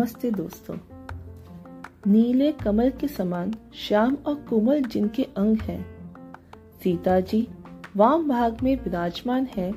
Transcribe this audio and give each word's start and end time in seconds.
नमस्ते 0.00 0.30
दोस्तों। 0.30 0.76
नीले 2.06 2.52
कमल 2.52 2.90
के 2.90 3.08
समान 3.08 3.54
श्याम 3.74 4.16
और 4.26 4.34
कोमल 4.34 4.82
जिनके 4.82 5.22
अंग 5.22 5.56
हैं 5.56 6.14
सीता 6.82 7.20
जी 7.20 7.48
वाम 7.96 8.28
भाग 8.28 8.56
में 8.62 8.84
विराजमान 8.84 9.48
है 9.56 9.74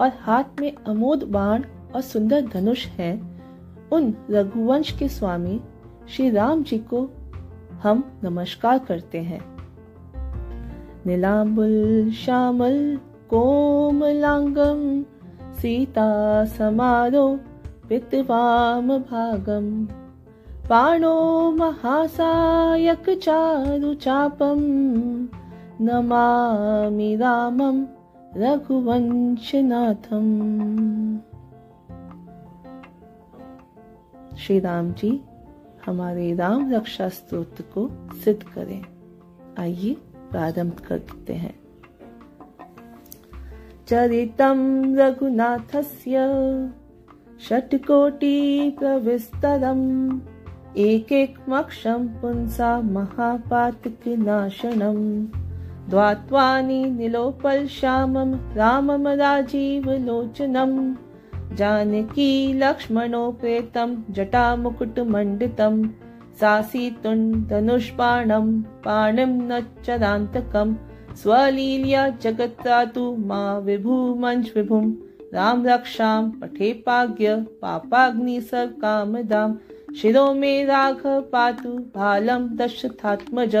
और 0.00 0.12
हाथ 0.20 0.60
में 0.60 0.72
अमोद 0.86 1.22
बाण 1.22 1.64
और 1.94 2.00
सुंदर 2.00 2.46
धनुष 2.46 2.86
है, 2.86 3.20
उन 3.92 4.14
रघुवंश 4.30 4.92
के 4.92 5.08
स्वामी 5.08 5.60
श्री 6.08 6.30
राम 6.30 6.62
जी 6.62 6.78
को 6.78 7.10
हम 7.82 8.20
नमस्कार 8.24 8.78
करते 8.78 9.20
हैं। 9.20 9.40
नीलाम्बुल 11.06 12.12
श्यामल, 12.12 12.98
कोमलांगम, 13.30 15.02
सीता 15.54 16.44
समारो 16.44 17.40
पितवाम 17.88 18.98
भागम। 18.98 19.84
पाणो 20.68 21.50
महासायक 21.50 23.10
चारु 23.10 23.94
चापम। 23.94 24.58
नमामि 25.80 27.16
रामम 27.16 27.86
रघुवंशनाथम। 28.36 30.24
श्री 34.36 34.60
राम 34.60 34.92
जी, 34.92 35.20
हमारे 35.86 36.34
राम 36.34 36.72
रक्षा 36.72 37.08
स्तोत्र 37.08 37.62
को 37.62 37.90
सिद्ध 38.24 38.42
करें। 38.42 38.84
आइए 39.58 39.96
प्रारंभ 40.30 40.72
करते 40.72 41.32
हैं। 41.32 41.60
चरितम 43.86 44.94
रघुनाथस्य 44.96 46.16
षट्कोटिप्रविस्तरम् 47.40 50.20
एकैकमक्षं 50.76 52.08
पुंसा 52.08 52.80
महापातकनाशनम्। 52.80 55.26
द्वात्वानि 55.90 56.90
निलोपलश्यामं, 56.90 58.54
रामं 58.54 59.16
राजीवलोचनम्। 59.16 60.94
जानकी 61.54 62.52
लक्ष्मणोपेतं 62.52 63.96
जटामुकुटमण्डितं 64.10 65.88
सासीतुण्डनुष्पाणं 66.40 68.62
पाणिं 68.62 69.26
न 69.26 69.66
चरान्तकम् 69.84 70.74
स्वलील्या 71.16 72.08
जगत्रातु 72.08 73.16
मा 73.16 73.58
विभुमञ्च 73.58 74.52
विभुम्। 74.56 74.94
राम 75.34 75.66
रक्षां 75.66 76.30
पठे 76.30 76.72
पाग्य 76.72 77.36
पापाग्नि 77.62 78.48
कामदाम 78.52 79.58
शिरो 79.96 80.34
मे 80.34 80.64
राघ 80.64 81.06
पातु 81.06 81.68
भालं 81.68 82.56
दशथात्मज 82.56 83.52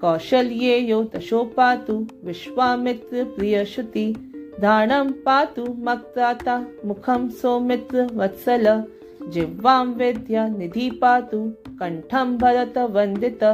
कौशल्ये 0.00 0.78
यो 0.78 1.10
दशो 1.16 1.44
पातु 1.44 2.06
विश्वामित्र 2.24 3.24
प्रियश्रुति। 3.24 4.32
दानं 4.60 5.10
पातु 5.10 5.76
मक्ताता 5.78 6.66
मुखं 6.84 7.28
सौमित्र 7.28 8.08
वत्सल। 8.14 8.84
जिह्वां 9.28 9.86
विद्या 9.86 10.48
निधि 10.48 10.90
पातु, 10.90 11.52
कण्ठं 11.80 12.38
भरत 12.38 12.78
वन्दित। 12.78 13.44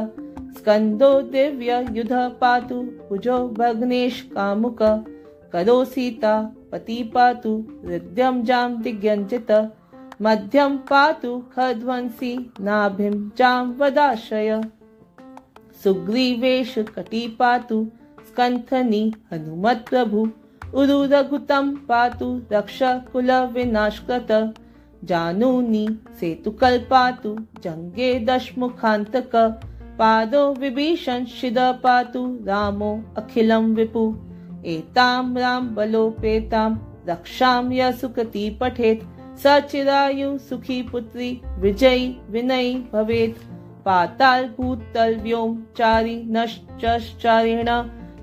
स्कन्दो 0.57 1.21
दिव्य 1.21 1.87
युध 1.91 2.13
पातु, 2.13 2.75
भुजो 2.75 3.47
भग्नेश 3.47 4.21
कामुक। 4.35 4.83
करो 5.53 5.85
सीता 5.85 6.55
पति 6.73 7.01
पातु 7.15 7.49
हृद्यं 7.87 8.43
जां 8.45 8.67
दिग्यञ्जित 8.83 9.51
मध्यम 10.21 10.77
पातु 10.89 11.31
खध्वंसी 11.55 12.31
नाभिं 12.67 13.11
जां 13.37 13.59
वदाश्रय। 13.79 14.49
सुग्रीवेश 15.83 16.73
कटी 16.95 17.27
पातु 17.39 17.77
स्कन्थनि 18.27 19.03
हनुमत् 19.31 19.89
प्रभु 19.89 20.27
उरु 20.81 20.97
रघुतं 21.11 21.69
पातु 21.89 22.29
रक्ष 22.51 22.79
कुल 23.11 23.31
विनाशकृत 23.55 24.31
जानूनि 25.11 25.85
सेतुकल् 26.19 26.79
पातु 26.91 27.35
जङ्गे 27.63 28.09
दशमुखान्तक, 28.25 29.35
पादो 29.99 30.43
विभीषण 30.59 31.25
शिद 31.31 31.59
पातु 31.83 32.21
रामो 32.47 32.93
अखिलं 33.17 33.73
विपु 33.75 34.05
एतां 34.65 35.35
राम 35.35 35.67
बलोपेतां 35.69 36.69
रक्षां 37.09 37.71
य 37.71 37.91
सुकृति 37.91 38.49
पठेत्। 38.61 39.03
सुखी 40.39 40.81
पुत्री 40.81 41.41
विजयी 41.59 42.07
विनयी 42.29 42.75
भवेत्। 42.93 43.39
पाताल 43.85 44.45
भूतल 44.57 45.15
व्योम 45.15 45.57
चारी 45.77 46.15
नश्चरिण 46.27 47.69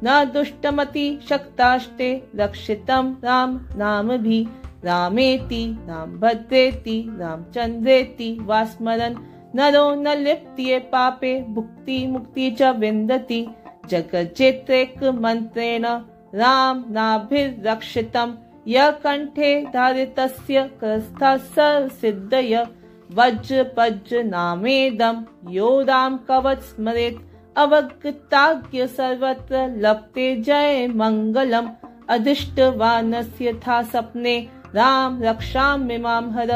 न 0.05 0.31
दुष्टमति 0.34 1.19
शक्ताष्टे 1.28 2.11
रक्षितं 2.37 3.12
राम 3.25 3.61
नाम 3.77 4.17
भी 4.17 4.47
रामेति, 4.84 5.65
राम 5.89 6.19
भद्रेति 6.21 7.17
रामचंद्रेति 7.19 8.39
वास्मरन् 8.41 9.17
नरो 9.55 9.95
न 9.95 10.17
लिप्त्ये 10.19 10.78
पापे, 10.78 11.41
भुक्ति 11.49 12.07
मुक्ति 12.07 12.51
च 12.51 12.62
विन्दति। 12.62 13.47
जगज्जेत्रेक 13.89 15.05
मंत्रेण 15.05 15.87
राम 16.35 16.85
नाभिरक्षितं 16.89 18.35
य 18.69 18.93
कण्ठे 19.05 19.67
धारितस्य 19.75 20.71
क्रस्थः 20.85 21.89
सिद्धय 21.89 22.67
वज्र 23.15 23.75
पज्र 23.77 24.25
नामेदं 24.25 25.23
यो 25.49 25.83
राम 25.83 26.17
कवच 26.17 26.61
स्मरेत्। 26.61 27.59
अवगताज्ञ 27.59 28.87
सर्वत्र 28.87 29.75
लप्ते 29.79 30.37
जय 30.37 30.87
मङ्गलम्। 30.87 31.69
अधिष्टवानस्य 32.09 33.53
था 33.53 33.83
सपने 33.83 34.49
राम 34.75 35.23
रक्षामिमां 35.23 36.33
हर। 36.33 36.51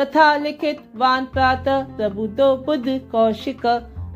तथा 0.00 0.36
लिखित 0.36 0.62
लिखितवान् 0.62 1.26
प्रातः 1.26 1.82
प्रबुद्धो 1.82 2.56
बुद्ध 2.56 3.08
कौशिक। 3.12 3.66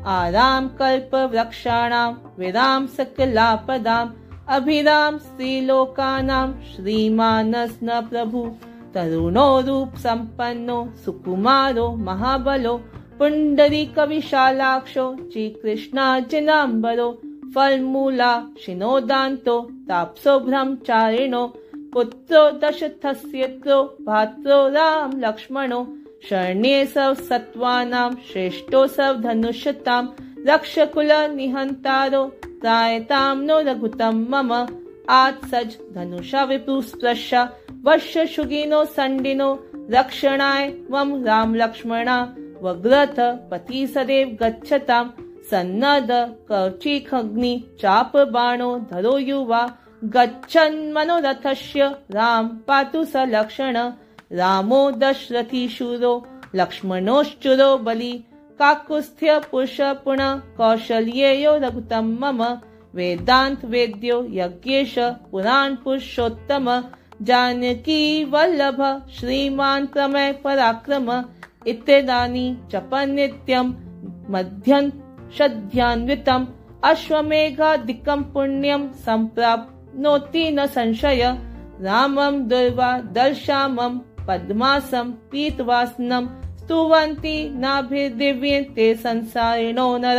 आराम 0.05 0.67
कल्प 0.67 1.15
वृक्षाणां 1.15 2.13
विराम 2.39 2.87
सकलापदाम्। 2.87 4.13
अभिराम 4.51 5.17
स्त्रीलोकानां 5.17 6.53
श्रीमानस्न 6.53 8.01
प्रभु। 8.01 8.51
तरुणो 8.93 9.61
रूप 9.61 9.95
संपन्नो 9.95 10.77
सुकुमारो 11.05 11.95
महाबलो। 11.95 12.73
पुण्डरी 13.19 13.85
कविशालाक्षो 13.85 15.05
श्रीकृष्णार्जुनाम्बरो 15.33 17.21
फलमूला 17.55 18.31
शिनोदान्तो 18.65 19.59
ताप्सो 19.89 20.39
ब्रह्मचारिणो। 20.39 21.45
पुत्रो 21.93 22.49
दशथस्यत्रो 22.51 23.83
भात्रो 24.01 24.67
राम 24.69 25.11
लक्ष्मणो। 25.19 25.87
शरण्ये 26.29 26.85
सव 26.85 27.13
सत्त्वानां 27.13 28.09
श्रेष्ठो 28.31 28.87
सव 28.87 29.13
धनुषतां 29.13 30.05
रक्षकुल 30.47 31.11
निहन्तारो 31.35 32.31
त्रायतां 32.61 33.35
नो 33.37 33.59
रघुतं 33.61 34.15
मम। 34.29 34.51
आत्सज 35.09 35.77
धनुषा 35.95 36.43
विपुस्पृश्य 36.43 37.47
वश्य 37.85 38.25
शुगिनो 38.27 38.85
सण्डिनो 38.85 39.49
रक्षणाय 39.91 40.73
वम 40.91 41.23
राम 41.25 41.55
लक्ष्मणा। 41.55 42.17
वग्रथ 42.61 43.19
पति 43.51 43.87
सदैव 43.87 44.37
गच्छतां। 44.41 45.03
सन्नद 45.51 46.11
कवचिखग्नि 46.49 47.53
चाप 47.81 48.17
बाणो 48.17 48.79
धरो 48.91 49.17
युवा। 49.17 49.63
गच्छन् 50.03 50.91
मनोरथस्य 50.93 51.87
राम 52.11 52.47
पातु 52.67 53.03
स 53.05 53.13
लक्षण। 53.15 53.77
रामो 54.31 54.91
दशरथी 54.91 55.67
शूरो। 55.67 56.13
लक्ष्मणोश्चुरो 56.55 57.77
बलि। 57.77 58.13
काकुस्थ्य 58.59 59.39
पुरुष 59.51 59.77
पुण 59.81 60.19
कौशल्येयो 60.57 61.57
रघुतम 61.57 62.07
मम, 62.21 62.43
वेदांत 62.95 63.65
वेद्यो 63.65 64.25
यज्ञेश 64.29 64.95
पुराण 65.31 65.75
पुरुषोत्तम, 65.75 66.67
जानकी 67.21 68.23
वल्लभ 68.23 68.81
श्रीमान 69.09 69.85
क्रमय 69.85 70.31
पराक्रम 70.43 71.11
इत्येतानि 71.67 72.45
जप 72.71 72.89
नित्यं 73.07 73.71
मध्यं 74.29 74.89
शध्यान्वितम् 75.37 76.45
अश्वमेघाधिकं 76.83 78.23
पुण्यं 78.23 78.87
सम्प्राप्नोति 79.05 80.49
न 80.51 80.65
संशय, 80.65 81.23
रामं 81.81 82.47
दुर्वा 82.47 82.91
दर्शामं 83.15 83.97
पद्मासं 84.27 85.11
पीतवासनम् 85.31 86.27
स्तुवन्ति 86.69 87.53
नाभिर्दिव्यं 87.55 88.63
ते 88.63 88.95
संसारिणो 88.95 89.97
नर। 89.97 90.17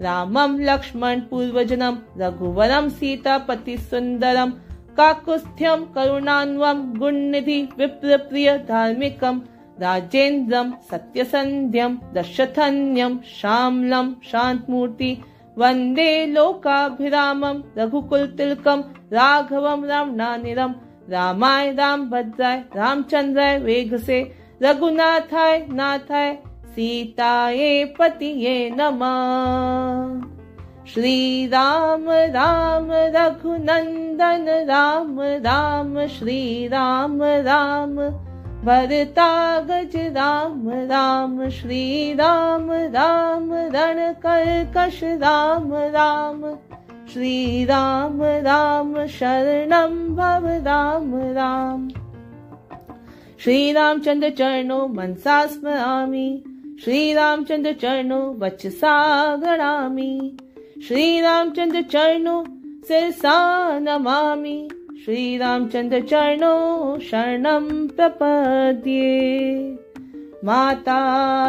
रामं 0.00 0.60
लक्ष्मण 0.60 1.20
पूर्वजनं, 1.20 1.96
रघुवरं 2.18 2.88
सीतापति 2.88 3.78
सुन्दरं 3.78 4.50
काकुस्थ्यं 4.96 5.76
करुणान्वं 5.76 6.98
गुणनिधि 6.98 7.68
विप्रप्रिय 7.78 8.58
धार्मिकं, 8.58 9.40
राजेन्द्रं 9.80 10.70
सत्यसन्ध्यं 10.90 11.96
दशथन्यं 12.14 13.18
श्यामलं 13.18 14.12
शान्तमूर्ति, 14.12 15.22
वंदे 15.58 16.26
लोकाभिरामं, 16.26 17.62
रघुकुलतिलकं, 17.78 18.80
राघवं 19.12 19.84
रामनानिरं 19.84 20.72
रामाय 21.10 21.72
रामभद्राय 21.72 22.64
रामचन्द्राय 22.76 23.58
वेघसे 23.58 24.45
रघुनाथाय 24.62 25.66
नाथाय 25.70 26.38
सीताये 26.66 27.84
पतिये 27.98 28.70
नमः। 28.70 30.20
श्री 30.86 31.46
राम 31.46 32.10
राम 32.10 32.88
रघुनन्दन, 32.92 34.44
राम 34.48 35.20
राम 35.20 36.06
श्री 36.06 36.68
राम 36.68 37.22
राम 37.22 37.96
भरता 38.64 39.60
गज 39.60 39.96
राम 39.96 40.70
राम 40.70 41.48
श्री 41.48 42.14
राम 42.14 42.72
राम 42.72 43.52
रण 43.52 44.12
कर्कश 44.26 45.00
राम 45.04 45.74
राम 45.74 46.42
श्री 47.12 47.64
राम 47.64 48.22
राम, 48.22 49.06
शरणं 49.06 50.14
भव, 50.16 50.48
राम 50.48 51.12
राम। 51.14 51.88
श्री 53.40 53.72
रामचंद्र 53.72 54.28
चरणो 54.28 54.86
मनसा 54.86 55.46
स्मरामि 55.46 56.42
श्री 56.84 57.14
रामचंद्र 57.14 57.72
चरणो 57.72 58.36
वचसा 58.38 59.36
श्री 60.86 61.20
रामचंद्र 61.20 61.80
चरणो 61.80 62.44
सिरसा 62.88 63.68
नमामि। 63.78 64.68
श्री 65.04 65.38
रामचंद्र 65.38 66.00
चरणो 66.00 66.98
शरणं 67.00 67.86
प्रपद्ये। 67.86 69.58
माता 70.44 70.98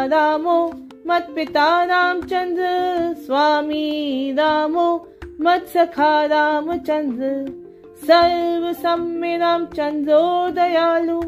रामो, 0.04 0.72
मत्पिता 1.06 1.84
रामचंद्र 1.84 2.64
स्वामी 3.14 4.32
रामो, 4.32 5.08
मत्सखा 5.40 6.24
रामचंद्र 6.26 7.46
सर्व 8.02 8.72
सम्य 8.72 9.36
रामचंद्रो 9.36 10.50
दयालु। 10.50 11.20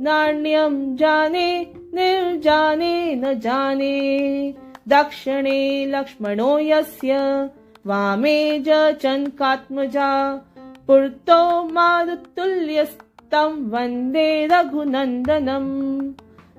नाण्यं 0.00 0.96
जाने 0.96 1.66
निर्जाने 1.94 3.14
न 3.14 3.40
जाने। 3.40 4.54
दक्षिणे 4.88 5.86
लक्ष्मणो 5.86 6.58
यस्य 6.58 7.50
वामे 7.86 8.64
च 8.68 8.94
चन्कात्मजा। 8.94 10.40
पुरतो 10.86 11.64
मारुतुल्यस्तं 11.64 13.70
वन्दे 13.70 14.46
रघुनन्दनम्। 14.46 16.12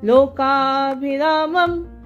लोकाभिरामं 0.05 1.97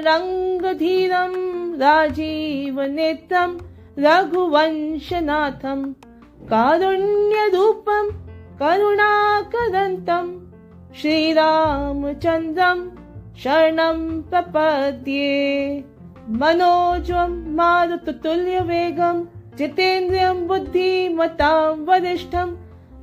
रङ्गधीरं 0.00 1.34
राजीवनेत्रं 1.78 3.58
रघुवंशनाथं। 3.98 5.94
कारुण्यरूपं 6.42 8.10
करुणाकरन्तम् 8.58 10.49
श्रीरामचन्द्रं 10.96 12.90
शरणं 13.38 14.22
प्रपद्ये। 14.22 15.84
मनोज्वं 16.28 17.54
मारुततुल्यवेगं, 17.54 19.24
जितेन्द्रियं 19.58 20.46
बुद्धिमतां 20.46 21.76
वरिष्ठं, 21.76 22.56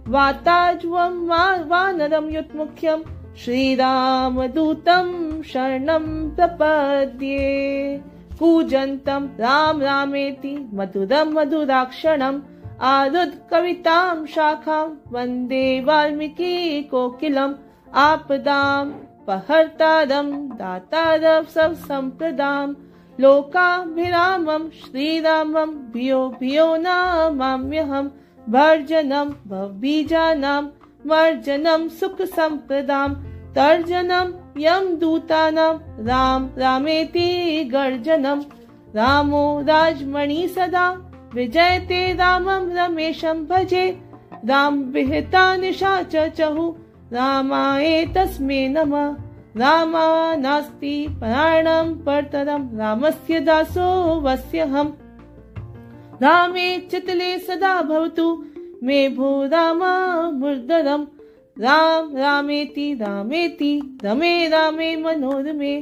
वाताज्वं 0.08 1.28
वानरं 1.68 2.30
युत्मुख्यं, 2.30 2.98
श्रीरामदूतं 3.38 5.08
शरणं 5.42 6.30
प्रपद्ये। 6.30 8.02
कूजन्तं 8.40 9.26
राम 9.26 9.82
रामेति 9.82 10.70
मधुरं 10.74 11.26
मधुराक्षणम् 11.26 12.42
आरुद् 12.82 13.50
कवितां 13.52 14.26
शाखां, 14.26 14.90
वंदे 15.12 15.82
वाल्मीकि 15.82 16.82
कोकिलम्। 16.84 17.54
आपदां 17.94 18.86
पहर्तारं 19.30 20.48
दातारं 20.48 21.44
सब 21.44 21.74
सम्प्रदां 21.74 22.74
लोकाभिरामं, 23.20 24.70
श्रीरामं, 24.70 25.66
भियो 25.66 26.36
भियो 26.40 26.76
नामाम्यहं 26.76 28.08
भर्जनं, 28.50 29.26
भवबीजानां, 29.48 30.64
मर्जनं 31.08 31.90
सुखसम्प्रदां 31.90 33.14
तर्जनं, 33.54 34.34
यं 34.58 35.00
दूतानां, 35.00 35.78
राम 36.06 36.50
रामेति 36.58 37.64
गर्जनं। 37.74 38.42
रामो 38.96 39.62
राजमणि 39.62 40.48
सदा, 40.48 41.12
विजयते 41.34 42.14
रामं 42.14 42.70
रमेशं 42.70 43.46
भजे। 43.46 44.02
राम 44.46 44.80
विहिता 44.80 45.56
निशा 45.56 46.04
चहु 46.04 46.76
रामाय 47.14 48.06
तस्मै 48.06 48.68
नमः। 48.68 49.16
रामा 49.58 50.36
नास्ति 50.36 51.08
परायणं 51.22 51.94
परतरं 51.94 52.78
रामस्य 52.78 53.40
दासो 53.40 54.22
वस्यहम् 54.22 54.92
रामे 56.22 56.78
चितले 56.78 57.38
सदा 57.40 57.82
भवतु। 57.82 58.46
मे 58.84 59.10
भो 59.10 59.46
रामा 59.46 60.22
मुर्दरम्। 60.32 61.06
राम 61.60 62.18
रामेति 62.18 62.94
रामेति, 63.02 64.00
रमे 64.04 64.48
रामे 64.48 64.96
मनोरमे। 64.96 65.82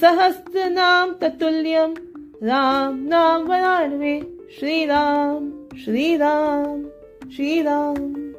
सहस्रनाम 0.00 1.12
ततुल्यं 1.12 1.94
राम 2.42 2.96
नाम 2.96 3.42
वराण्वे। 3.42 4.38
श्रीराम 4.60 5.52
श्रीराम 5.84 6.82
श्रीराम। 7.30 8.32